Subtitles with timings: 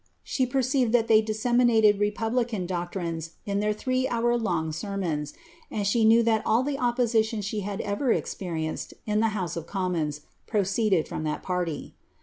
[0.23, 5.31] She perceived they ilisseminaied republican doclrinee in their three hour long scrm
[5.71, 9.67] and bhe knew that all the opposition she had ever experienced in iht house of
[9.67, 11.93] commons, proceeded from ibat parly.